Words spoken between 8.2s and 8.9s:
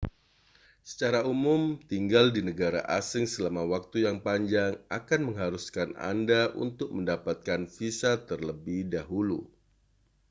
terlebih